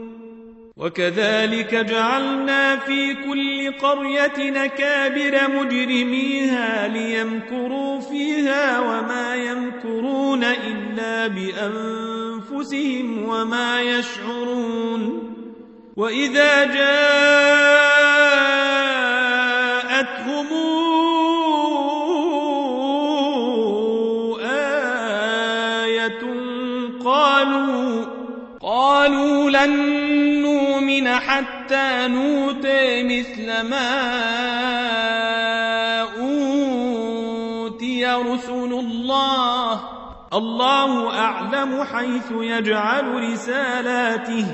وكذلك 0.81 1.75
جعلنا 1.75 2.75
في 2.77 3.13
كل 3.13 3.71
قرية 3.71 4.49
نكابر 4.49 5.39
مجرميها 5.49 6.87
ليمكروا 6.87 7.99
فيها 7.99 8.79
وما 8.79 9.35
يمكرون 9.35 10.43
إلا 10.43 11.27
بأنفسهم 11.27 12.09
وما 13.29 13.81
يشعرون 13.81 15.33
وإذا 15.97 16.65
جاءتهم 16.65 17.11
آية 25.85 26.21
قالوا 27.05 28.05
قالوا 28.61 29.49
لن 29.49 30.00
حتى 31.11 32.07
نوتي 32.07 33.03
مثل 33.03 33.47
ما 33.69 33.91
أوتي 36.19 38.05
رسل 38.05 38.73
الله. 38.73 39.81
الله 40.33 41.19
أعلم 41.19 41.83
حيث 41.83 42.31
يجعل 42.31 43.31
رسالاته. 43.31 44.45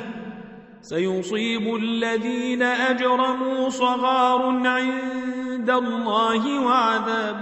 سيصيب 0.81 1.75
الذين 1.75 2.63
أجرموا 2.63 3.69
صغار 3.69 4.67
عند 4.67 5.69
الله 5.69 6.59
وعذاب 6.59 7.41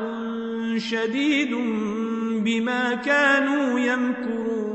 شديد 0.78 1.51
بما 2.43 2.93
كانوا 2.95 3.80
يمكرون. 3.80 4.74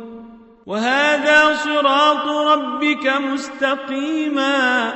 وهذا 0.71 1.55
صراط 1.55 2.27
ربك 2.27 3.13
مستقيما. 3.33 4.93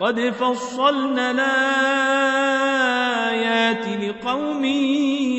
قد 0.00 0.20
فصلنا 0.20 1.30
الآيات 2.50 3.86
لقوم 4.02 4.64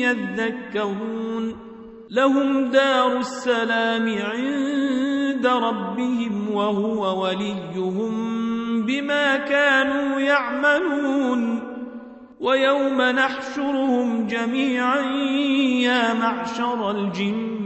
يذكرون. 0.06 1.56
لهم 2.10 2.64
دار 2.64 3.16
السلام 3.16 4.18
عند 4.18 5.46
ربهم 5.46 6.50
وهو 6.54 7.26
وليهم 7.26 8.12
بما 8.86 9.36
كانوا 9.36 10.20
يعملون. 10.20 11.60
ويوم 12.40 13.02
نحشرهم 13.02 14.26
جميعا 14.26 15.00
يا 15.80 16.14
معشر 16.14 16.90
الجن 16.90 17.65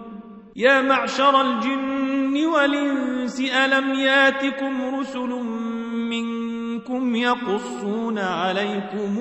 يا 0.55 0.81
معشر 0.81 1.41
الجن 1.41 2.45
والإنس 2.45 3.39
ألم 3.39 3.93
ياتكم 3.93 4.95
رسل 4.99 5.29
منكم 5.93 7.15
يقصون 7.15 8.19
عليكم 8.19 9.17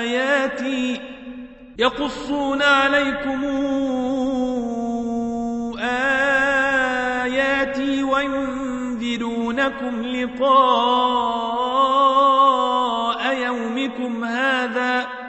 آياتي 0.00 1.00
يقصون 1.78 2.62
عليكم 2.62 3.44
آياتي 7.00 8.02
وينذرونكم 8.02 10.02
لقاء 10.02 11.30
يومكم 13.36 14.24
هذا 14.24 15.19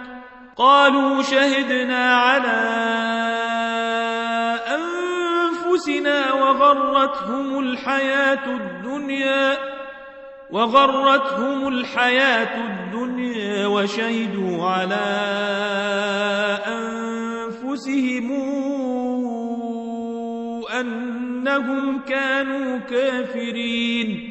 قالوا 0.61 1.21
شهدنا 1.21 2.15
على 2.15 2.61
أنفسنا 4.77 6.33
وغرتهم 6.33 7.59
الحياة 7.59 8.45
الدنيا 8.45 9.57
وغرتهم 10.51 11.67
الحياة 11.67 12.57
الدنيا 12.57 13.67
وشهدوا 13.67 14.65
على 14.69 15.07
أنفسهم 16.67 18.31
أنهم 20.79 22.01
كانوا 22.01 22.77
كافرين. 22.77 24.30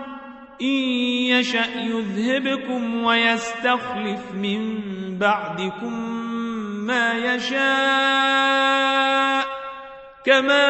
إن 0.61 0.67
يشأ 1.33 1.65
يذهبكم 1.75 3.03
ويستخلف 3.03 4.31
من 4.33 4.81
بعدكم 5.17 6.21
ما 6.85 7.13
يشاء 7.13 7.61
كما 10.25 10.67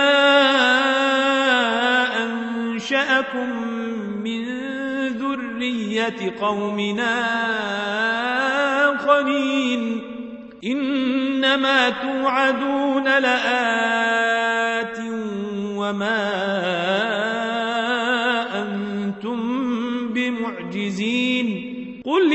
أنشأكم 2.24 3.50
من 4.24 4.46
ذرية 5.08 6.40
قومنا 6.42 7.16
آخرين 8.96 10.02
إنما 10.64 11.90
توعدون 11.90 13.04
لآت 13.04 15.00
وما 15.76 17.31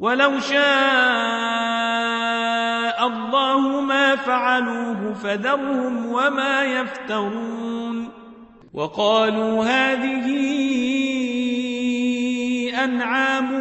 ولو 0.00 0.40
شاء 0.40 0.60
الله 3.06 3.80
ما 3.80 4.16
فعلوه 4.16 5.14
فذرهم 5.14 6.06
وما 6.06 6.64
يفترون. 6.64 8.08
وقالوا 8.74 9.64
هذه 9.64 10.26
أنعام 12.84 13.52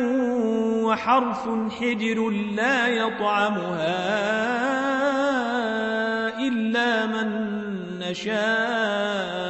وحرث 0.84 1.50
حجر 1.80 2.30
لا 2.30 2.88
يطعمها 2.88 4.00
إلا 6.40 7.06
من 7.06 7.30
نشاء. 8.00 9.50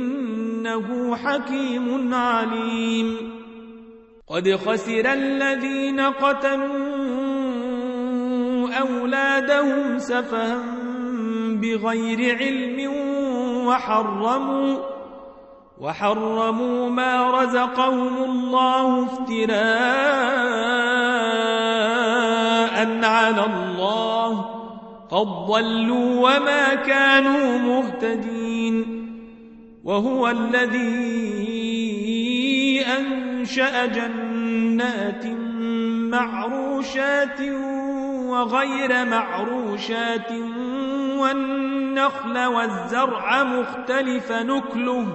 إنه 0.75 1.15
حكيم 1.15 2.13
عليم. 2.13 3.31
قد 4.27 4.55
خسر 4.55 5.13
الذين 5.13 5.99
قتلوا 5.99 6.61
أولادهم 8.79 9.97
سفها 9.99 10.63
بغير 11.61 12.37
علم 12.37 12.91
وحرموا 13.67 14.77
وحرموا 15.81 16.89
ما 16.89 17.41
رزقهم 17.41 18.23
الله 18.23 19.03
افتراء 19.03 19.51
على 23.03 23.45
الله 23.45 24.45
قد 25.11 25.27
ضلوا 25.47 26.29
وما 26.29 26.75
كانوا 26.75 27.57
مهتدين. 27.57 29.00
وهو 29.83 30.29
الذي 30.29 31.71
أنشأ 32.99 33.85
جنات 33.85 35.25
معروشات 36.11 37.41
وغير 38.29 39.05
معروشات 39.05 40.31
والنخل 41.17 42.45
والزرع 42.45 43.43
مختلف 43.43 44.31
نكله 44.31 45.07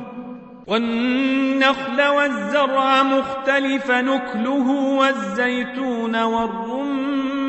والنخل 0.67 2.03
والزرع 2.03 3.03
مختلف 3.03 3.91
نكله 3.91 4.71
والزيتون 4.71 6.23
والرمان 6.23 7.47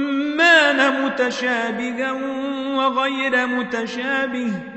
متشابها 1.05 2.11
وغير 2.75 3.47
متشابه 3.47 4.76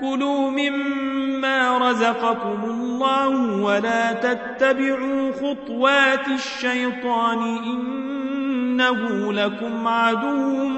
كلوا 0.00 0.50
مما 0.50 1.78
رزقكم 1.78 2.64
الله 2.64 3.62
ولا 3.62 4.12
تتبعوا 4.12 5.32
خطوات 5.32 6.28
الشيطان 6.28 7.38
إنه 7.56 9.32
لكم 9.32 9.88
عدو 9.88 10.68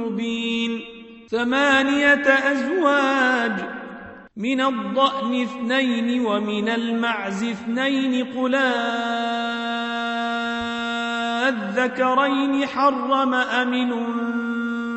مبين 0.00 0.80
ثمانية 1.30 2.24
أزواج 2.52 3.52
من 4.36 4.60
الضأن 4.60 5.42
اثنين 5.42 6.26
ومن 6.26 6.68
المعز 6.68 7.44
اثنين 7.44 8.24
قلا 8.24 8.72
الذكرين 11.48 12.66
حرم 12.66 13.34
أم 13.34 13.74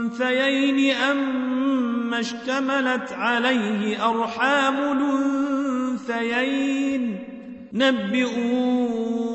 الأنثيين 0.10 1.12
أما 1.12 2.20
اشتملت 2.20 3.12
عليه 3.12 4.10
أرحام 4.10 4.76
الأنثيين 6.08 7.20
نبئوني 7.74 9.30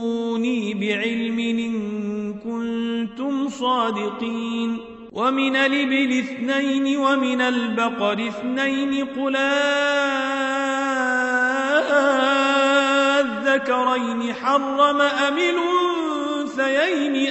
بعلم 0.75 1.39
إن 1.39 2.35
كنتم 2.35 3.49
صادقين. 3.49 4.79
ومن 5.13 5.57
الإبل 5.57 6.19
اثنين 6.19 6.97
ومن 6.97 7.41
البقر 7.41 8.29
اثنين. 8.29 9.07
قلا 9.07 9.61
الذكرين 13.21 14.35
حرم 14.35 15.01
أم 15.01 15.39
الأنثيين 15.39 17.31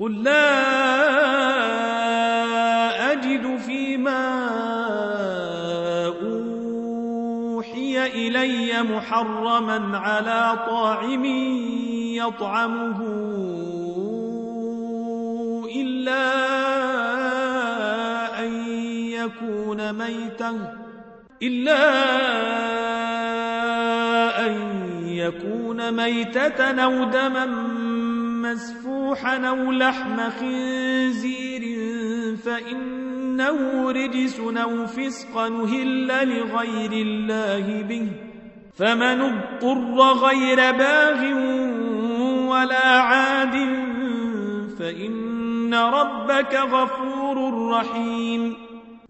قل 0.00 0.22
لا 0.22 0.48
أجد 3.12 3.56
فيما 3.66 4.48
أوحي 6.22 8.06
إلي 8.06 8.82
محرما 8.82 9.98
على 9.98 10.58
طاعم 10.66 11.24
يطعمه 12.14 13.00
إلا 15.76 16.28
أن 18.40 18.52
يكون 19.10 19.92
ميتا 19.92 20.74
إلا 21.42 21.80
أن 24.46 24.54
يكون 25.06 25.92
ميتة 25.92 26.84
أو 26.84 27.04
دما 27.04 27.44
مسفوحا 28.52 29.36
أو 29.36 29.72
لحم 29.72 30.30
خنزير 30.40 31.62
فإنه 32.36 33.90
رجس 33.90 34.40
أو 34.40 34.86
فسق 34.86 35.48
نهل 35.48 36.06
لغير 36.06 36.92
الله 36.92 37.82
به 37.82 38.08
فمن 38.76 39.20
اضطر 39.20 40.00
غير 40.12 40.56
باغ 40.56 41.24
ولا 42.48 43.00
عاد 43.00 43.54
فإن 44.78 45.74
ربك 45.74 46.54
غفور 46.54 47.68
رحيم 47.70 48.54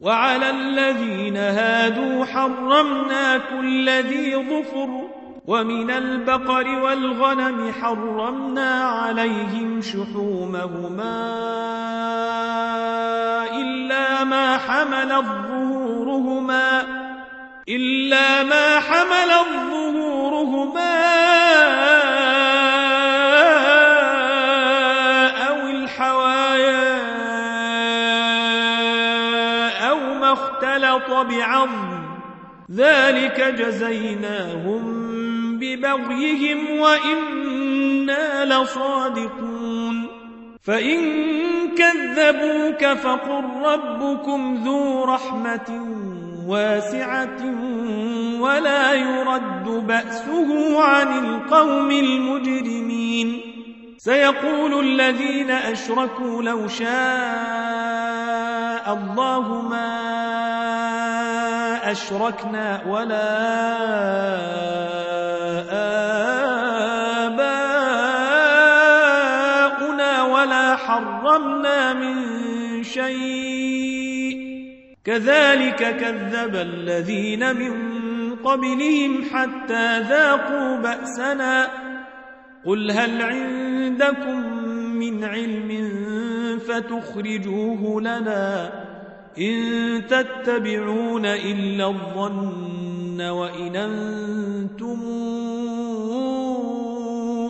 وعلى 0.01 0.51
الذين 0.51 1.36
هادوا 1.36 2.24
حرمنا 2.24 3.39
كل 3.39 3.91
ذي 3.91 4.36
ظفر 4.36 5.18
ومن 5.49 5.91
البقر 5.91 6.69
والغنم 6.69 7.73
حرمنا 7.83 8.85
عليهم 8.85 9.81
شحومهما 9.83 11.29
إلا 13.53 14.25
ما 14.25 14.57
حملت 14.59 15.25
ظهورهما 15.49 16.83
إلا 17.69 18.43
ما 18.43 18.81
حمل 18.81 19.31
ظهورهما 19.71 20.99
أو 25.49 25.57
الحوايا 25.69 26.99
أو 29.91 29.97
ما 29.97 30.33
اختلط 30.33 31.11
بعظم 31.11 31.99
ذلك 32.71 33.41
جزيناهم 33.41 35.08
ببغيهم 35.59 36.79
وإنا 36.79 38.45
لصادقون. 38.45 40.07
فإن 40.65 41.01
كذبوك 41.79 42.85
فقل 42.85 43.45
ربكم 43.65 44.63
ذو 44.65 45.05
رحمة 45.05 45.87
واسعة 46.47 47.41
ولا 48.41 48.93
يرد 48.93 49.65
بأسه 49.87 50.83
عن 50.83 51.25
القوم 51.25 51.91
المجرمين. 51.91 53.41
سيقول 53.99 54.85
الذين 54.85 55.51
أشركوا 55.51 56.43
لو 56.43 56.69
شاء 56.69 56.89
الله 58.95 59.69
ما 59.69 60.09
أشركنا 61.91 62.82
ولا 62.86 63.28
آباؤنا 69.68 70.22
ولا 70.22 70.76
حرمنا 70.76 71.93
من 71.93 72.16
شيء. 72.82 74.49
كذلك 75.05 75.97
كذب 75.97 76.55
الذين 76.57 77.57
من 77.57 77.72
قبلهم 78.36 79.24
حتى 79.32 80.01
ذاقوا 80.01 80.76
بأسنا. 80.76 81.68
قل 82.66 82.91
هل 82.91 83.22
عندكم 83.22 84.59
من 84.99 85.24
علم 85.24 85.89
فتخرجوه 86.68 88.01
لنا 88.01 88.70
إن 89.41 90.03
تتبعون 90.07 91.26
إلا 91.26 91.86
الظن 91.86 93.20
وإن 93.20 93.76
أنتم 93.76 94.99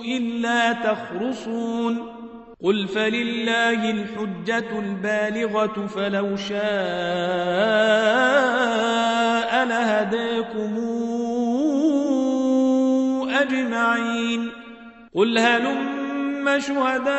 إلا 0.06 0.72
تخرصون 0.72 2.18
قل 2.62 2.88
فلله 2.88 3.90
الحجة 3.90 4.78
البالغة 4.78 5.86
فلو 5.86 6.36
شاء 6.36 6.58
لهداكم 9.64 10.78
أجمعين 13.30 14.50
قل 15.14 15.38
هلم 15.38 16.58
شهداءكم 16.58 17.18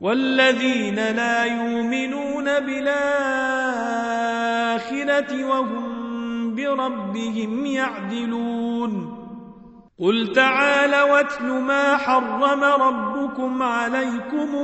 والذين 0.00 0.94
لا 0.94 1.44
يؤمنون 1.44 2.44
بالآخرة 2.44 2.94
وهم 5.44 6.54
بربهم 6.54 7.66
يعدلون. 7.66 9.18
قل 10.00 10.32
تعال 10.32 11.10
واتل 11.10 11.46
ما 11.46 11.96
حرم 11.96 12.64
ربكم 12.64 13.62
عليكم 13.62 14.54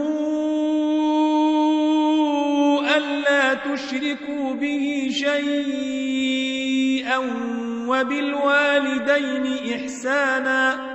ألا 2.96 3.54
تشركوا 3.54 4.52
به 4.52 5.08
شيئا 5.10 6.54
وبالوالدين 7.88 9.74
إحسانا 9.74 10.94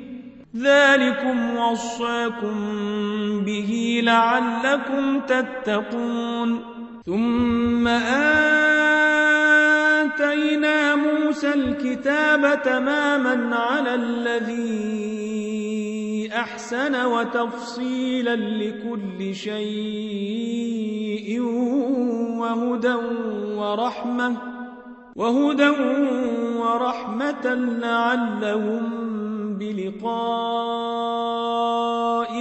ذلكم 0.57 1.57
وصاكم 1.57 2.55
به 3.45 4.01
لعلكم 4.03 5.19
تتقون. 5.19 6.59
ثم 7.05 7.87
آتينا 10.07 10.95
موسى 10.95 11.53
الكتاب 11.53 12.61
تماما 12.63 13.55
على 13.55 13.95
الذي 13.95 15.11
أحسن 16.33 17.05
وتفصيلا 17.05 18.35
لكل 18.35 19.35
شيء 19.35 21.41
وهدى 22.39 22.95
ورحمة. 23.55 24.60
وهدى 25.21 25.69
ورحمة 26.57 27.45
لعلهم 27.81 28.83
بلقاء 29.59 30.11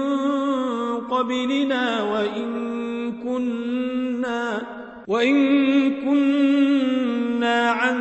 قبلنا 1.11 2.03
وإن 2.03 3.12
كنا 3.22 4.62
وإن 5.07 5.34
كنا 6.05 7.70
عن 7.70 7.97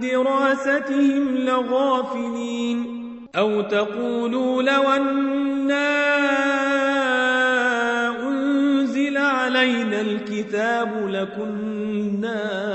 دراستهم 0.00 1.36
لغافلين 1.36 2.98
أو 3.36 3.60
تقولوا 3.60 4.62
لو 4.62 4.82
أنا 4.82 5.88
أنزل 8.28 9.16
علينا 9.16 10.00
الكتاب 10.00 11.08
لكنا 11.08 12.68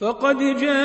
فقد 0.00 0.38
جاءكم 0.38 0.80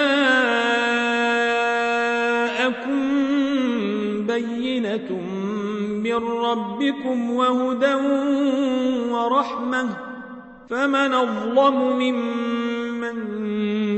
بينة 4.28 5.12
من 6.04 6.16
ربكم 6.16 7.32
وهدى 7.32 7.96
ورحمة 9.12 9.90
فمن 10.70 11.14
أظلم 11.14 12.00
ممن 12.00 13.18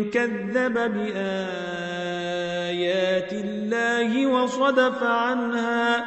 كذب 0.09 0.73
بآيات 0.73 1.23
الله 3.33 4.27
وصدف 4.27 5.03
عنها 5.03 6.05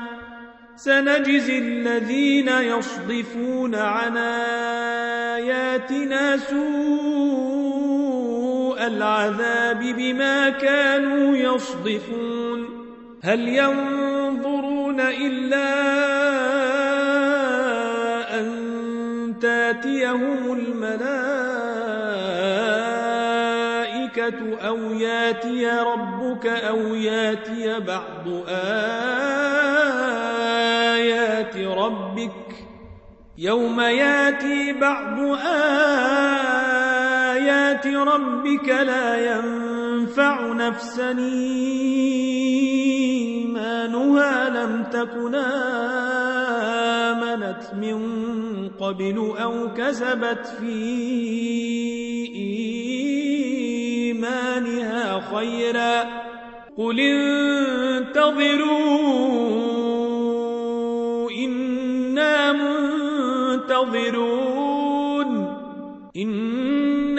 سنجزي 0.77 1.59
الذين 1.59 2.49
يصدفون 2.49 3.75
عن 3.75 4.17
آياتنا 5.37 6.37
سوء 6.37 7.50
العذاب 8.97 9.79
بما 9.79 10.51
كانوا 10.51 11.37
يصدفون. 11.37 12.81
هل 13.23 13.49
ينظرون 13.49 15.01
إلا 15.01 15.71
أن 18.41 19.35
تاتيهم 19.41 20.53
الملائكة 20.53 21.11
أو 24.67 24.93
ياتي 24.93 25.67
ربك 25.67 26.47
أو 26.47 26.95
ياتي 26.95 27.81
بعض 27.81 28.29
آيات 30.99 31.57
ربك 31.57 32.67
يوم 33.39 33.81
ياتي 33.81 34.73
بعض 34.73 35.21
آيات 35.45 36.90
ربك 37.87 38.69
لا 38.69 39.35
ينفع 39.35 40.53
نفسا 40.53 41.11
إيمانها 43.51 44.49
لم 44.49 44.85
تكن 44.93 45.35
آمنت 47.15 47.63
من 47.81 48.01
قبل 48.81 49.33
أو 49.43 49.75
كسبت 49.75 50.47
في 50.61 50.75
إيمانها 54.11 55.21
خيرا 55.35 56.05
قل 56.77 57.01
انتظروا 58.01 58.71
إنا 61.31 62.53
منتظرون 62.53 64.31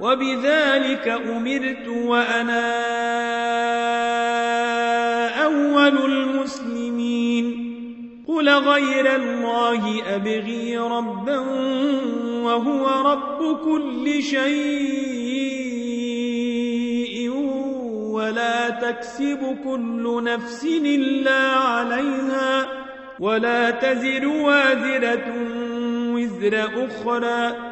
وبذلك 0.00 1.08
أمرت 1.08 1.88
وأنا 1.88 2.72
أول 5.44 6.12
المسلمين. 6.12 7.72
قل 8.28 8.48
غير 8.48 9.16
الله 9.16 10.14
أبغي 10.14 10.78
ربا 10.78 11.38
وهو 12.42 13.10
رب 13.12 13.58
كل 13.64 14.22
شيء 14.22 14.82
ولا 18.10 18.70
تكسب 18.70 19.58
كل 19.64 20.24
نفس 20.24 20.64
إلا 20.64 21.40
عليها 21.50 22.66
ولا 23.20 23.70
تزر 23.70 24.26
وازرة 24.26 25.34
وزر 26.14 26.70
أخرى. 26.86 27.71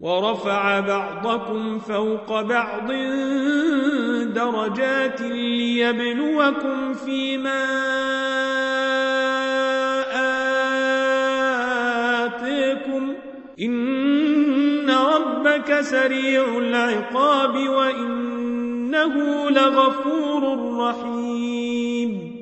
ورفع 0.00 0.80
بعضكم 0.80 1.78
فوق 1.78 2.40
بعض 2.40 2.92
درجات 4.32 5.20
ليبلوكم 5.20 6.94
فيما 6.94 7.64
آتيكم. 12.26 13.14
إن 13.60 14.90
ربك 14.90 15.80
سريع 15.80 16.58
العقاب 16.58 17.68
وإنه 17.68 19.14
لغفور 19.50 20.76
رحيم. 20.78 22.35